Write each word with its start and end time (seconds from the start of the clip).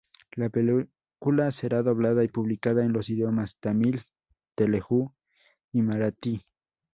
La 0.31 0.49
película 0.49 1.51
será 1.51 1.83
doblada 1.83 2.23
y 2.23 2.27
publicada 2.27 2.83
en 2.83 2.91
los 2.91 3.11
idiomas 3.11 3.57
Tamil, 3.59 4.01
Telugu, 4.55 5.13
y 5.71 5.83
Marathi. 5.83 6.41